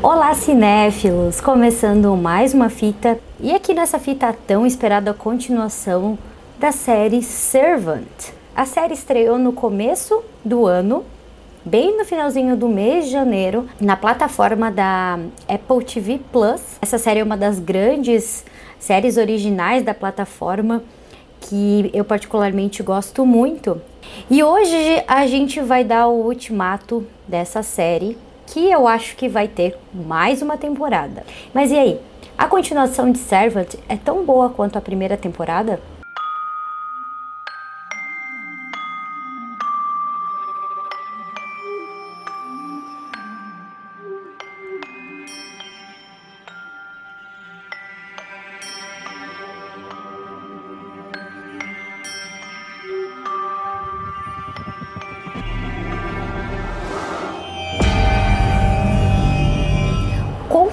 Olá, 0.00 0.32
cinéfilos! 0.32 1.40
Começando 1.40 2.16
mais 2.16 2.54
uma 2.54 2.70
fita 2.70 3.18
e 3.40 3.52
aqui 3.52 3.74
nessa 3.74 3.98
fita 3.98 4.32
tão 4.46 4.64
esperada 4.64 5.12
continuação 5.12 6.16
da 6.56 6.70
série 6.70 7.20
Servant. 7.20 8.06
A 8.54 8.64
série 8.64 8.94
estreou 8.94 9.40
no 9.40 9.52
começo 9.52 10.22
do 10.44 10.66
ano, 10.66 11.04
bem 11.64 11.98
no 11.98 12.04
finalzinho 12.04 12.56
do 12.56 12.68
mês 12.68 13.06
de 13.06 13.10
janeiro, 13.10 13.68
na 13.80 13.96
plataforma 13.96 14.70
da 14.70 15.18
Apple 15.48 15.84
TV 15.84 16.20
Plus. 16.30 16.62
Essa 16.80 16.96
série 16.96 17.18
é 17.18 17.24
uma 17.24 17.36
das 17.36 17.58
grandes 17.58 18.44
séries 18.78 19.16
originais 19.16 19.82
da 19.82 19.94
plataforma 19.94 20.80
que 21.40 21.90
eu 21.92 22.04
particularmente 22.04 22.84
gosto 22.84 23.26
muito. 23.26 23.82
E 24.30 24.44
hoje 24.44 25.02
a 25.08 25.26
gente 25.26 25.60
vai 25.60 25.82
dar 25.82 26.06
o 26.06 26.24
ultimato 26.24 27.04
dessa 27.26 27.64
série 27.64 28.16
que 28.52 28.70
eu 28.70 28.88
acho 28.88 29.16
que 29.16 29.28
vai 29.28 29.46
ter 29.46 29.76
mais 29.92 30.42
uma 30.42 30.56
temporada. 30.56 31.24
Mas 31.52 31.70
e 31.70 31.78
aí? 31.78 32.00
A 32.36 32.46
continuação 32.46 33.10
de 33.10 33.18
Servant 33.18 33.74
é 33.88 33.96
tão 33.96 34.24
boa 34.24 34.48
quanto 34.48 34.78
a 34.78 34.80
primeira 34.80 35.16
temporada? 35.16 35.80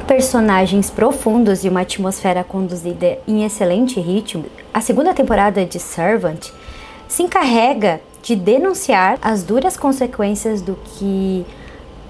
Personagens 0.07 0.89
profundos 0.89 1.65
e 1.65 1.69
uma 1.69 1.81
atmosfera 1.81 2.43
conduzida 2.43 3.17
em 3.27 3.43
excelente 3.43 3.99
ritmo, 3.99 4.45
a 4.73 4.79
segunda 4.79 5.13
temporada 5.13 5.65
de 5.65 5.79
Servant 5.79 6.49
se 7.07 7.23
encarrega 7.23 7.99
de 8.21 8.35
denunciar 8.35 9.17
as 9.21 9.43
duras 9.43 9.75
consequências 9.75 10.61
do 10.61 10.75
que 10.75 11.45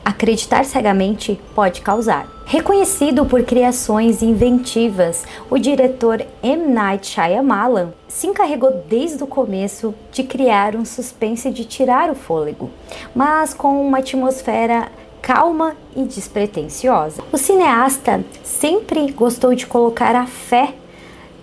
acreditar 0.04 0.66
cegamente 0.66 1.40
pode 1.54 1.82
causar. 1.82 2.28
Reconhecido 2.46 3.26
por 3.26 3.44
criações 3.44 4.22
inventivas, 4.22 5.26
o 5.50 5.58
diretor 5.58 6.24
M. 6.44 6.68
Night 6.68 7.08
Shyamalan 7.08 7.90
se 8.08 8.28
encarregou 8.28 8.84
desde 8.88 9.24
o 9.24 9.28
começo 9.28 9.96
de 10.12 10.24
criar 10.24 10.76
um 10.76 10.86
suspense 10.86 11.50
de 11.50 11.66
tirar 11.66 12.10
o 12.12 12.16
fôlego, 12.16 12.70
mas 13.16 13.54
com 13.54 13.86
uma 13.86 13.98
atmosfera 13.98 14.90
calma 15.26 15.76
e 15.96 16.04
despretensiosa. 16.04 17.24
O 17.32 17.38
cineasta 17.38 18.24
sempre 18.44 19.12
gostou 19.12 19.56
de 19.56 19.66
colocar 19.66 20.16
a 20.16 20.28
fé 20.28 20.76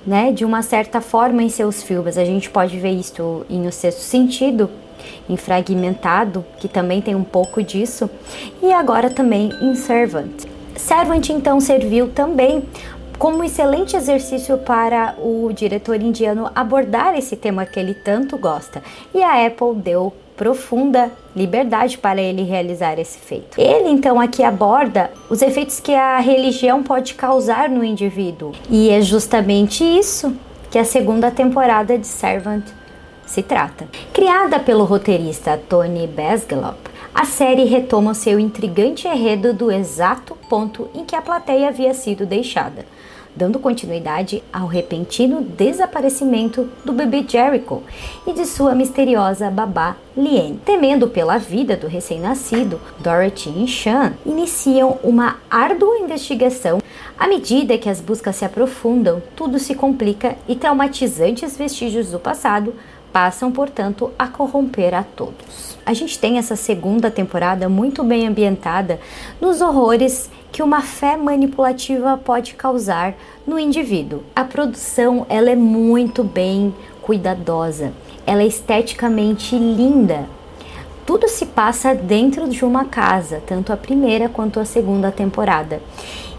né, 0.06 0.30
de 0.30 0.44
uma 0.44 0.62
certa 0.62 1.00
forma 1.00 1.42
em 1.42 1.48
seus 1.48 1.82
filmes. 1.82 2.16
A 2.16 2.24
gente 2.24 2.48
pode 2.48 2.78
ver 2.78 2.92
isso 2.92 3.44
em 3.50 3.66
O 3.66 3.72
Sexto 3.72 4.02
Sentido, 4.02 4.70
em 5.28 5.36
Fragmentado, 5.36 6.44
que 6.60 6.68
também 6.68 7.02
tem 7.02 7.16
um 7.16 7.24
pouco 7.24 7.60
disso, 7.60 8.08
e 8.62 8.72
agora 8.72 9.10
também 9.10 9.50
em 9.60 9.74
Servant. 9.74 10.44
Servant 10.76 11.28
então 11.30 11.60
serviu 11.60 12.08
também 12.08 12.62
como 13.18 13.38
um 13.38 13.44
excelente 13.44 13.96
exercício 13.96 14.58
para 14.58 15.16
o 15.18 15.52
diretor 15.52 16.00
indiano 16.00 16.48
abordar 16.54 17.16
esse 17.18 17.34
tema 17.34 17.66
que 17.66 17.80
ele 17.80 17.94
tanto 17.94 18.38
gosta. 18.38 18.80
E 19.12 19.20
a 19.24 19.44
Apple 19.44 19.74
deu 19.74 20.12
profunda 20.42 21.08
liberdade 21.36 21.96
para 21.96 22.20
ele 22.20 22.42
realizar 22.42 22.98
esse 22.98 23.16
feito. 23.16 23.60
Ele 23.60 23.88
então 23.90 24.20
aqui 24.20 24.42
aborda 24.42 25.08
os 25.30 25.40
efeitos 25.40 25.78
que 25.78 25.94
a 25.94 26.18
religião 26.18 26.82
pode 26.82 27.14
causar 27.14 27.68
no 27.68 27.84
indivíduo, 27.84 28.50
e 28.68 28.90
é 28.90 29.00
justamente 29.00 29.84
isso 29.84 30.36
que 30.68 30.80
a 30.80 30.84
segunda 30.84 31.30
temporada 31.30 31.96
de 31.96 32.08
Servant 32.08 32.64
se 33.24 33.40
trata. 33.40 33.86
Criada 34.12 34.58
pelo 34.58 34.82
roteirista 34.82 35.56
Tony 35.68 36.08
Basgelop, 36.08 36.90
a 37.14 37.24
série 37.24 37.64
retoma 37.64 38.12
seu 38.12 38.40
intrigante 38.40 39.06
enredo 39.06 39.54
do 39.54 39.70
exato 39.70 40.36
ponto 40.48 40.88
em 40.92 41.04
que 41.04 41.14
a 41.14 41.22
plateia 41.22 41.68
havia 41.68 41.94
sido 41.94 42.26
deixada 42.26 42.84
dando 43.34 43.58
continuidade 43.58 44.42
ao 44.52 44.66
repentino 44.66 45.42
desaparecimento 45.42 46.68
do 46.84 46.92
bebê 46.92 47.24
Jericho 47.26 47.82
e 48.26 48.32
de 48.32 48.44
sua 48.46 48.74
misteriosa 48.74 49.50
babá 49.50 49.96
Liane. 50.16 50.60
Temendo 50.64 51.08
pela 51.08 51.38
vida 51.38 51.76
do 51.76 51.86
recém-nascido, 51.86 52.80
Dorothy 52.98 53.64
e 53.64 53.68
Sean 53.68 54.12
iniciam 54.24 54.98
uma 55.02 55.38
árdua 55.50 55.98
investigação. 55.98 56.80
À 57.18 57.26
medida 57.26 57.78
que 57.78 57.88
as 57.88 58.00
buscas 58.00 58.36
se 58.36 58.44
aprofundam, 58.44 59.22
tudo 59.36 59.58
se 59.58 59.74
complica 59.74 60.36
e 60.48 60.56
traumatizantes 60.56 61.56
vestígios 61.56 62.10
do 62.10 62.18
passado 62.18 62.74
passam, 63.12 63.52
portanto, 63.52 64.10
a 64.18 64.26
corromper 64.26 64.94
a 64.94 65.02
todos. 65.02 65.76
A 65.84 65.92
gente 65.92 66.18
tem 66.18 66.38
essa 66.38 66.56
segunda 66.56 67.10
temporada 67.10 67.68
muito 67.68 68.02
bem 68.02 68.26
ambientada 68.26 68.98
nos 69.40 69.60
horrores 69.60 70.30
que 70.52 70.62
uma 70.62 70.82
fé 70.82 71.16
manipulativa 71.16 72.16
pode 72.18 72.54
causar 72.54 73.14
no 73.46 73.58
indivíduo. 73.58 74.22
A 74.36 74.44
produção 74.44 75.26
ela 75.30 75.50
é 75.50 75.56
muito 75.56 76.22
bem 76.22 76.74
cuidadosa, 77.00 77.92
ela 78.26 78.42
é 78.42 78.46
esteticamente 78.46 79.56
linda. 79.56 80.26
Tudo 81.06 81.26
se 81.26 81.46
passa 81.46 81.94
dentro 81.94 82.48
de 82.48 82.64
uma 82.64 82.84
casa, 82.84 83.42
tanto 83.46 83.72
a 83.72 83.76
primeira 83.76 84.28
quanto 84.28 84.60
a 84.60 84.64
segunda 84.64 85.10
temporada. 85.10 85.80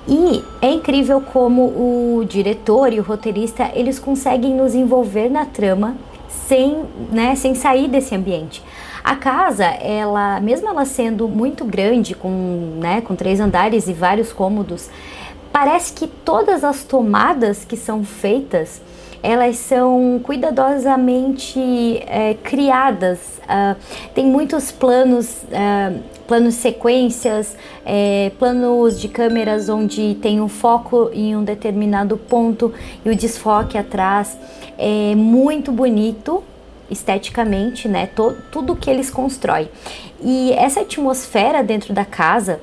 E 0.08 0.44
é 0.62 0.72
incrível 0.72 1.20
como 1.20 1.64
o 1.64 2.26
diretor 2.26 2.94
e 2.94 3.00
o 3.00 3.04
roteirista 3.04 3.72
eles 3.74 4.00
conseguem 4.00 4.54
nos 4.54 4.76
envolver 4.76 5.30
na 5.30 5.46
trama 5.46 5.98
sem, 6.30 6.84
né, 7.12 7.36
sem 7.36 7.56
sair 7.56 7.88
desse 7.88 8.14
ambiente. 8.14 8.62
A 9.04 9.16
casa, 9.16 9.66
ela, 9.66 10.40
mesmo 10.40 10.70
ela 10.70 10.86
sendo 10.86 11.28
muito 11.28 11.66
grande, 11.66 12.16
com, 12.16 12.80
né, 12.80 13.02
com 13.02 13.16
três 13.16 13.40
andares 13.40 13.88
e 13.88 13.94
vários 13.94 14.32
cômodos, 14.32 14.90
parece 15.52 15.94
que 15.94 16.08
todas 16.08 16.64
as 16.64 16.84
tomadas 16.84 17.66
que 17.66 17.76
são 17.76 18.04
feitas 18.04 18.82
elas 19.24 19.56
são 19.56 20.20
cuidadosamente 20.22 21.58
é, 22.08 22.36
criadas. 22.44 23.40
Uh, 23.44 23.80
tem 24.14 24.26
muitos 24.26 24.70
planos, 24.70 25.44
uh, 25.44 25.98
planos 26.28 26.56
sequências, 26.56 27.56
é, 27.86 28.34
planos 28.38 29.00
de 29.00 29.08
câmeras 29.08 29.70
onde 29.70 30.16
tem 30.16 30.42
um 30.42 30.50
foco 30.50 31.10
em 31.14 31.38
um 31.38 31.44
determinado 31.44 32.18
ponto 32.18 32.74
e 33.06 33.10
o 33.10 33.16
desfoque 33.16 33.78
atrás. 33.78 34.38
É 34.78 35.16
muito 35.16 35.72
bonito 35.72 36.44
esteticamente, 36.94 37.88
né? 37.88 38.08
Todo, 38.08 38.38
tudo 38.52 38.76
que 38.76 38.90
eles 38.90 39.10
constroem. 39.10 39.70
E 40.22 40.54
essa 40.54 40.82
atmosfera 40.82 41.62
dentro 41.62 41.94
da 41.94 42.06
casa, 42.06 42.62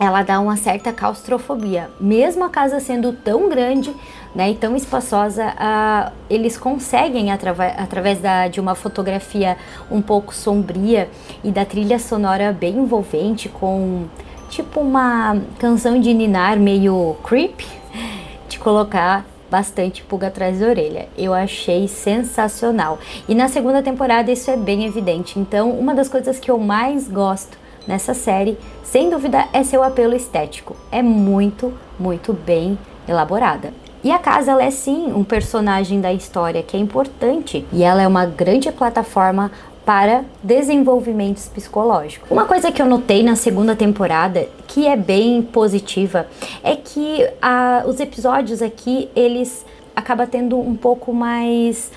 ela 0.00 0.22
dá 0.22 0.40
uma 0.40 0.56
certa 0.56 0.92
claustrofobia. 0.92 1.90
Mesmo 2.00 2.44
a 2.44 2.48
casa 2.48 2.80
sendo 2.80 3.12
tão 3.12 3.48
grande 3.48 3.94
né, 4.34 4.50
e 4.50 4.54
tão 4.54 4.76
espaçosa, 4.76 5.46
uh, 5.48 6.12
eles 6.30 6.56
conseguem, 6.56 7.30
através 7.32 8.20
da, 8.20 8.48
de 8.48 8.60
uma 8.60 8.74
fotografia 8.74 9.56
um 9.90 10.00
pouco 10.00 10.34
sombria 10.34 11.10
e 11.42 11.50
da 11.50 11.64
trilha 11.64 11.98
sonora 11.98 12.52
bem 12.52 12.76
envolvente, 12.76 13.48
com 13.48 14.04
tipo 14.48 14.80
uma 14.80 15.36
canção 15.58 16.00
de 16.00 16.14
ninar 16.14 16.56
meio 16.58 17.16
creepy, 17.24 17.66
de 18.48 18.58
colocar 18.58 19.26
bastante 19.50 20.02
pulga 20.02 20.28
atrás 20.28 20.60
da 20.60 20.66
orelha. 20.66 21.08
Eu 21.16 21.34
achei 21.34 21.88
sensacional. 21.88 22.98
E 23.28 23.34
na 23.34 23.48
segunda 23.48 23.82
temporada 23.82 24.30
isso 24.30 24.50
é 24.50 24.56
bem 24.56 24.84
evidente. 24.84 25.38
Então, 25.38 25.70
uma 25.70 25.94
das 25.94 26.08
coisas 26.08 26.38
que 26.38 26.50
eu 26.50 26.58
mais 26.58 27.08
gosto 27.08 27.58
nessa 27.86 28.14
série, 28.14 28.58
sem 28.82 29.10
dúvida, 29.10 29.46
é 29.52 29.62
seu 29.64 29.82
apelo 29.82 30.14
estético. 30.14 30.76
É 30.92 31.02
muito, 31.02 31.72
muito 31.98 32.32
bem 32.32 32.78
elaborada. 33.08 33.72
E 34.04 34.12
a 34.12 34.18
casa 34.18 34.52
ela 34.52 34.62
é 34.62 34.70
sim 34.70 35.12
um 35.12 35.24
personagem 35.24 36.00
da 36.00 36.12
história 36.12 36.62
que 36.62 36.76
é 36.76 36.80
importante 36.80 37.66
e 37.72 37.82
ela 37.82 38.00
é 38.00 38.06
uma 38.06 38.24
grande 38.24 38.70
plataforma 38.70 39.50
para 39.84 40.22
desenvolvimentos 40.42 41.48
psicológicos. 41.48 42.30
Uma 42.30 42.44
coisa 42.44 42.70
que 42.70 42.80
eu 42.80 42.84
notei 42.84 43.22
na 43.22 43.34
segunda 43.34 43.74
temporada 43.74 44.46
que 44.66 44.86
é 44.86 44.94
bem 44.94 45.40
positiva 45.40 46.26
é 46.68 46.76
que 46.76 47.26
a, 47.40 47.84
os 47.86 47.98
episódios 47.98 48.60
aqui 48.60 49.08
eles 49.16 49.64
acaba 49.96 50.26
tendo 50.26 50.56
um 50.58 50.76
pouco 50.76 51.12
mais 51.12 51.90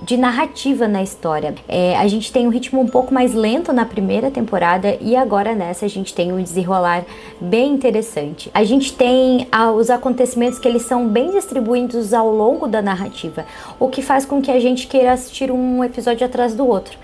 de 0.00 0.16
narrativa 0.16 0.88
na 0.88 1.02
história. 1.02 1.54
É, 1.68 1.96
a 1.96 2.08
gente 2.08 2.32
tem 2.32 2.46
um 2.46 2.50
ritmo 2.50 2.80
um 2.80 2.86
pouco 2.86 3.12
mais 3.12 3.34
lento 3.34 3.72
na 3.72 3.84
primeira 3.84 4.30
temporada 4.30 4.96
e 5.00 5.14
agora 5.14 5.54
nessa 5.54 5.84
a 5.84 5.88
gente 5.88 6.14
tem 6.14 6.32
um 6.32 6.42
desenrolar 6.42 7.04
bem 7.40 7.72
interessante. 7.72 8.50
A 8.54 8.64
gente 8.64 8.94
tem 8.94 9.46
os 9.76 9.90
acontecimentos 9.90 10.58
que 10.58 10.66
eles 10.66 10.82
são 10.82 11.06
bem 11.06 11.30
distribuídos 11.32 12.14
ao 12.14 12.30
longo 12.30 12.66
da 12.66 12.80
narrativa, 12.80 13.44
o 13.78 13.88
que 13.88 14.02
faz 14.02 14.24
com 14.24 14.40
que 14.40 14.50
a 14.50 14.58
gente 14.58 14.86
queira 14.86 15.12
assistir 15.12 15.50
um 15.50 15.84
episódio 15.84 16.26
atrás 16.26 16.54
do 16.54 16.66
outro. 16.66 16.96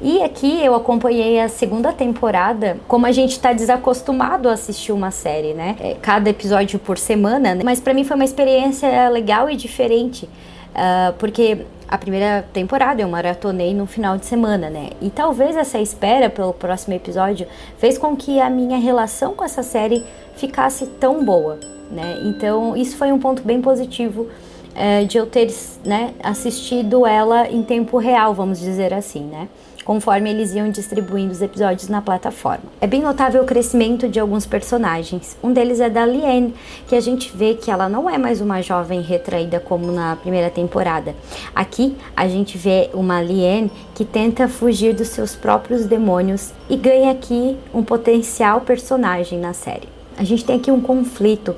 E 0.00 0.22
aqui 0.22 0.64
eu 0.64 0.74
acompanhei 0.74 1.40
a 1.40 1.48
segunda 1.48 1.92
temporada, 1.92 2.78
como 2.88 3.06
a 3.06 3.12
gente 3.12 3.32
está 3.32 3.52
desacostumado 3.52 4.48
a 4.48 4.52
assistir 4.52 4.92
uma 4.92 5.10
série, 5.10 5.54
né? 5.54 5.76
É, 5.80 5.94
cada 6.00 6.28
episódio 6.30 6.78
por 6.78 6.98
semana, 6.98 7.54
né? 7.54 7.62
mas 7.64 7.80
para 7.80 7.94
mim 7.94 8.04
foi 8.04 8.16
uma 8.16 8.24
experiência 8.24 9.08
legal 9.08 9.48
e 9.48 9.56
diferente, 9.56 10.24
uh, 10.26 11.12
porque 11.18 11.64
a 11.88 11.98
primeira 11.98 12.44
temporada 12.52 13.02
eu 13.02 13.08
maratonei 13.08 13.74
no 13.74 13.86
final 13.86 14.18
de 14.18 14.26
semana, 14.26 14.68
né? 14.68 14.90
E 15.00 15.10
talvez 15.10 15.56
essa 15.56 15.78
espera 15.78 16.28
pelo 16.28 16.52
próximo 16.52 16.94
episódio 16.94 17.46
fez 17.78 17.96
com 17.96 18.16
que 18.16 18.40
a 18.40 18.50
minha 18.50 18.78
relação 18.78 19.34
com 19.34 19.44
essa 19.44 19.62
série 19.62 20.04
ficasse 20.36 20.86
tão 20.86 21.24
boa, 21.24 21.58
né? 21.90 22.20
Então 22.24 22.76
isso 22.76 22.96
foi 22.96 23.12
um 23.12 23.18
ponto 23.18 23.42
bem 23.42 23.60
positivo 23.60 24.28
é, 24.74 25.04
de 25.04 25.18
eu 25.18 25.26
ter 25.26 25.54
né, 25.84 26.14
assistido 26.22 27.06
ela 27.06 27.48
em 27.48 27.62
tempo 27.62 27.96
real, 27.96 28.34
vamos 28.34 28.58
dizer 28.58 28.92
assim, 28.92 29.22
né? 29.22 29.48
Conforme 29.84 30.30
eles 30.30 30.54
iam 30.54 30.70
distribuindo 30.70 31.32
os 31.32 31.42
episódios 31.42 31.88
na 31.88 32.00
plataforma. 32.00 32.64
É 32.80 32.86
bem 32.86 33.02
notável 33.02 33.42
o 33.42 33.46
crescimento 33.46 34.08
de 34.08 34.18
alguns 34.18 34.46
personagens. 34.46 35.36
Um 35.42 35.52
deles 35.52 35.80
é 35.80 35.90
da 35.90 36.06
Liane, 36.06 36.54
que 36.88 36.96
a 36.96 37.00
gente 37.00 37.34
vê 37.36 37.54
que 37.54 37.70
ela 37.70 37.88
não 37.88 38.08
é 38.08 38.16
mais 38.18 38.40
uma 38.40 38.62
jovem 38.62 39.00
retraída 39.00 39.60
como 39.60 39.92
na 39.92 40.16
primeira 40.16 40.50
temporada. 40.50 41.14
Aqui 41.54 41.96
a 42.16 42.26
gente 42.26 42.56
vê 42.56 42.90
uma 42.94 43.20
Liane 43.20 43.70
que 43.94 44.04
tenta 44.04 44.48
fugir 44.48 44.94
dos 44.94 45.08
seus 45.08 45.36
próprios 45.36 45.86
demônios 45.86 46.52
e 46.68 46.76
ganha 46.76 47.10
aqui 47.10 47.56
um 47.72 47.82
potencial 47.82 48.62
personagem 48.62 49.38
na 49.38 49.52
série. 49.52 49.93
A 50.16 50.24
gente 50.24 50.44
tem 50.44 50.56
aqui 50.56 50.70
um 50.70 50.80
conflito 50.80 51.54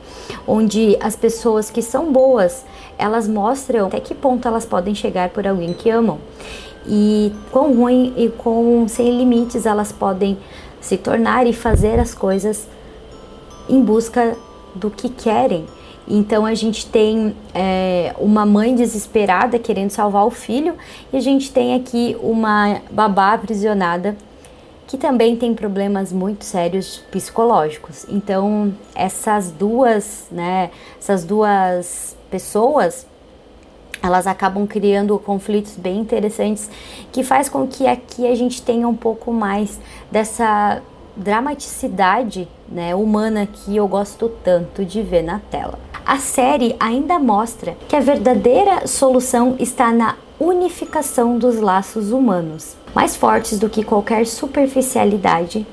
onde 0.46 0.96
as 1.00 1.14
pessoas 1.14 1.70
que 1.70 1.82
são 1.82 2.12
boas 2.12 2.64
elas 2.98 3.28
mostram 3.28 3.86
até 3.86 4.00
que 4.00 4.14
ponto 4.14 4.46
elas 4.48 4.64
podem 4.64 4.94
chegar 4.94 5.30
por 5.30 5.46
alguém 5.46 5.72
que 5.72 5.90
amam 5.90 6.18
e 6.88 7.32
quão 7.50 7.74
ruim 7.74 8.14
e 8.16 8.28
com 8.28 8.86
sem 8.88 9.16
limites 9.16 9.66
elas 9.66 9.92
podem 9.92 10.38
se 10.80 10.96
tornar 10.96 11.46
e 11.46 11.52
fazer 11.52 11.98
as 11.98 12.14
coisas 12.14 12.66
em 13.68 13.82
busca 13.82 14.36
do 14.74 14.90
que 14.90 15.08
querem. 15.08 15.66
Então 16.08 16.46
a 16.46 16.54
gente 16.54 16.86
tem 16.86 17.34
é, 17.52 18.14
uma 18.18 18.46
mãe 18.46 18.74
desesperada 18.74 19.58
querendo 19.58 19.90
salvar 19.90 20.24
o 20.24 20.30
filho 20.30 20.76
e 21.12 21.16
a 21.16 21.20
gente 21.20 21.50
tem 21.50 21.74
aqui 21.74 22.16
uma 22.20 22.80
babá 22.90 23.32
aprisionada 23.32 24.16
que 24.86 24.96
também 24.96 25.36
tem 25.36 25.54
problemas 25.54 26.12
muito 26.12 26.44
sérios 26.44 27.02
psicológicos. 27.10 28.06
Então 28.08 28.74
essas 28.94 29.50
duas, 29.50 30.26
né, 30.30 30.70
essas 30.98 31.24
duas 31.24 32.16
pessoas, 32.30 33.06
elas 34.02 34.26
acabam 34.26 34.66
criando 34.66 35.18
conflitos 35.18 35.76
bem 35.76 35.98
interessantes 35.98 36.70
que 37.12 37.24
faz 37.24 37.48
com 37.48 37.66
que 37.66 37.86
aqui 37.86 38.26
a 38.26 38.34
gente 38.34 38.62
tenha 38.62 38.86
um 38.86 38.94
pouco 38.94 39.32
mais 39.32 39.80
dessa 40.10 40.82
dramaticidade 41.16 42.46
né, 42.68 42.94
humana 42.94 43.46
que 43.46 43.74
eu 43.74 43.88
gosto 43.88 44.28
tanto 44.44 44.84
de 44.84 45.02
ver 45.02 45.22
na 45.22 45.40
tela. 45.50 45.78
A 46.06 46.18
série 46.18 46.76
ainda 46.78 47.18
mostra 47.18 47.76
que 47.88 47.96
a 47.96 48.00
verdadeira 48.00 48.86
solução 48.86 49.56
está 49.58 49.90
na 49.90 50.14
unificação 50.38 51.36
dos 51.36 51.58
laços 51.58 52.12
humanos, 52.12 52.76
mais 52.94 53.16
fortes 53.16 53.58
do 53.58 53.68
que 53.68 53.82
qualquer 53.82 54.24
superficialidade 54.24 55.66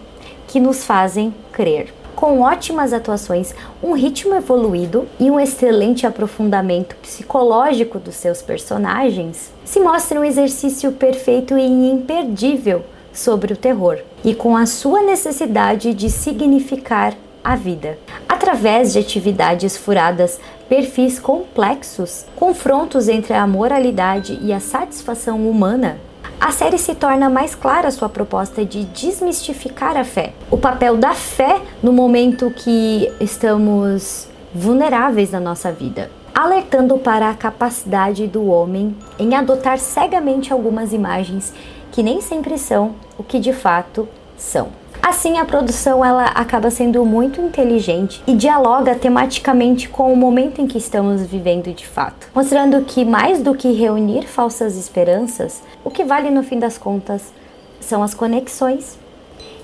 que 0.47 0.59
nos 0.59 0.83
fazem 0.83 1.31
crer. 1.51 1.93
Com 2.15 2.41
ótimas 2.41 2.93
atuações, 2.93 3.53
um 3.81 3.93
ritmo 3.93 4.33
evoluído 4.33 5.07
e 5.19 5.29
um 5.29 5.39
excelente 5.39 6.07
aprofundamento 6.07 6.95
psicológico 6.95 7.99
dos 7.99 8.15
seus 8.15 8.41
personagens, 8.41 9.51
se 9.63 9.79
mostra 9.79 10.19
um 10.19 10.23
exercício 10.23 10.93
perfeito 10.93 11.55
e 11.55 11.91
imperdível 11.91 12.83
sobre 13.13 13.53
o 13.53 13.57
terror 13.57 13.99
e 14.25 14.33
com 14.33 14.57
a 14.57 14.65
sua 14.65 15.03
necessidade 15.03 15.93
de 15.93 16.09
significar 16.09 17.13
a 17.43 17.55
vida. 17.55 17.97
Através 18.27 18.93
de 18.93 18.99
atividades 18.99 19.75
furadas, 19.77 20.39
perfis 20.69 21.19
complexos, 21.19 22.25
confrontos 22.35 23.07
entre 23.07 23.33
a 23.33 23.45
moralidade 23.45 24.39
e 24.41 24.53
a 24.53 24.59
satisfação 24.59 25.49
humana, 25.49 25.97
a 26.39 26.51
série 26.51 26.77
se 26.77 26.93
torna 26.93 27.29
mais 27.29 27.55
clara 27.55 27.89
sua 27.89 28.09
proposta 28.09 28.65
de 28.65 28.83
desmistificar 28.85 29.95
a 29.95 30.03
fé. 30.03 30.33
O 30.51 30.57
papel 30.57 30.97
da 30.97 31.13
fé 31.13 31.61
no 31.81 31.93
momento 31.93 32.51
que 32.51 33.11
estamos 33.19 34.27
vulneráveis 34.53 35.31
na 35.31 35.39
nossa 35.39 35.71
vida, 35.71 36.11
alertando 36.35 36.97
para 36.97 37.29
a 37.29 37.33
capacidade 37.33 38.27
do 38.27 38.47
homem 38.47 38.95
em 39.17 39.33
adotar 39.35 39.79
cegamente 39.79 40.51
algumas 40.51 40.91
imagens 40.91 41.53
que 41.91 42.03
nem 42.03 42.19
sempre 42.19 42.57
são 42.57 42.95
o 43.17 43.23
que 43.23 43.39
de 43.39 43.53
fato 43.53 44.07
são. 44.35 44.82
Assim, 45.05 45.37
a 45.37 45.43
produção 45.43 46.03
ela 46.03 46.27
acaba 46.27 46.71
sendo 46.71 47.05
muito 47.05 47.41
inteligente 47.41 48.23
e 48.25 48.33
dialoga 48.33 48.95
tematicamente 48.95 49.89
com 49.89 50.13
o 50.13 50.15
momento 50.15 50.61
em 50.61 50.65
que 50.65 50.77
estamos 50.77 51.25
vivendo 51.25 51.73
de 51.73 51.85
fato, 51.85 52.29
mostrando 52.33 52.81
que 52.85 53.03
mais 53.03 53.41
do 53.41 53.53
que 53.53 53.73
reunir 53.73 54.25
falsas 54.25 54.77
esperanças, 54.77 55.61
o 55.83 55.91
que 55.91 56.05
vale 56.05 56.31
no 56.31 56.41
fim 56.41 56.57
das 56.57 56.77
contas 56.77 57.33
são 57.81 58.01
as 58.01 58.13
conexões 58.13 58.97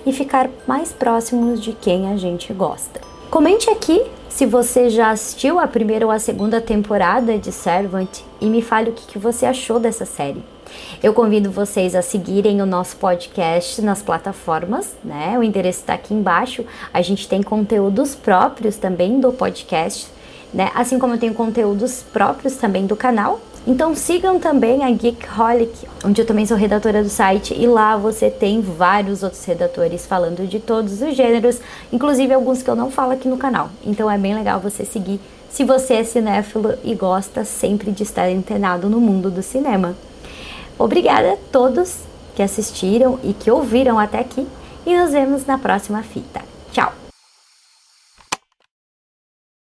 e 0.05 0.11
ficar 0.11 0.49
mais 0.67 0.91
próximos 0.91 1.61
de 1.61 1.71
quem 1.71 2.11
a 2.11 2.17
gente 2.17 2.51
gosta. 2.51 2.99
Comente 3.31 3.69
aqui 3.69 4.03
se 4.27 4.45
você 4.45 4.89
já 4.89 5.09
assistiu 5.09 5.57
a 5.57 5.67
primeira 5.67 6.05
ou 6.05 6.11
a 6.11 6.19
segunda 6.19 6.59
temporada 6.59 7.37
de 7.37 7.53
Servant 7.53 8.09
e 8.41 8.45
me 8.47 8.61
fale 8.61 8.89
o 8.89 8.93
que 8.93 9.17
você 9.17 9.45
achou 9.45 9.79
dessa 9.79 10.03
série. 10.03 10.43
Eu 11.01 11.13
convido 11.13 11.51
vocês 11.51 11.95
a 11.95 12.01
seguirem 12.01 12.61
o 12.61 12.65
nosso 12.65 12.95
podcast 12.97 13.81
nas 13.81 14.01
plataformas, 14.01 14.95
né? 15.03 15.37
O 15.37 15.43
endereço 15.43 15.79
está 15.79 15.93
aqui 15.93 16.13
embaixo. 16.13 16.65
A 16.93 17.01
gente 17.01 17.27
tem 17.27 17.41
conteúdos 17.41 18.15
próprios 18.15 18.77
também 18.77 19.19
do 19.19 19.31
podcast, 19.31 20.07
né? 20.53 20.71
Assim 20.75 20.99
como 20.99 21.13
eu 21.13 21.19
tenho 21.19 21.33
conteúdos 21.33 22.03
próprios 22.11 22.55
também 22.55 22.85
do 22.85 22.95
canal. 22.95 23.39
Então 23.67 23.93
sigam 23.93 24.39
também 24.39 24.83
a 24.83 24.91
Geekholic, 24.91 25.87
onde 26.03 26.21
eu 26.21 26.25
também 26.25 26.45
sou 26.45 26.57
redatora 26.57 27.03
do 27.03 27.09
site 27.09 27.53
e 27.53 27.67
lá 27.67 27.97
você 27.97 28.29
tem 28.29 28.61
vários 28.61 29.21
outros 29.21 29.43
redatores 29.45 30.05
falando 30.05 30.47
de 30.47 30.59
todos 30.59 31.01
os 31.01 31.15
gêneros, 31.15 31.59
inclusive 31.91 32.33
alguns 32.33 32.63
que 32.63 32.69
eu 32.69 32.75
não 32.75 32.89
falo 32.89 33.11
aqui 33.11 33.27
no 33.27 33.37
canal. 33.37 33.69
Então 33.85 34.09
é 34.09 34.17
bem 34.17 34.33
legal 34.33 34.59
você 34.59 34.85
seguir 34.85 35.19
se 35.49 35.63
você 35.63 35.95
é 35.95 36.03
cinéfilo 36.03 36.73
e 36.83 36.95
gosta 36.95 37.43
sempre 37.43 37.91
de 37.91 38.03
estar 38.03 38.29
antenado 38.29 38.89
no 38.89 39.01
mundo 39.01 39.29
do 39.29 39.43
cinema. 39.43 39.95
Obrigada 40.79 41.33
a 41.33 41.37
todos 41.51 41.97
que 42.35 42.41
assistiram 42.41 43.19
e 43.21 43.33
que 43.33 43.51
ouviram 43.51 43.99
até 43.99 44.19
aqui 44.19 44.47
e 44.85 44.97
nos 44.97 45.11
vemos 45.11 45.45
na 45.45 45.57
próxima 45.57 46.01
fita. 46.01 46.48